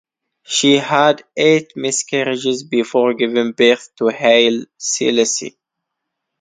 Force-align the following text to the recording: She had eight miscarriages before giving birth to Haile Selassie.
She 0.43 0.77
had 0.77 1.23
eight 1.37 1.73
miscarriages 1.75 2.63
before 2.63 3.13
giving 3.13 3.51
birth 3.51 3.95
to 3.97 4.07
Haile 4.09 4.65
Selassie. 4.75 5.59